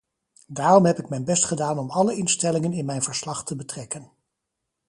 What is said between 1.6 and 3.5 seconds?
om alle instellingen in mijn verslag